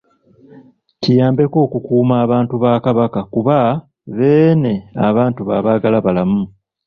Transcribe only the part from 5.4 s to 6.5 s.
be abaagala balamu.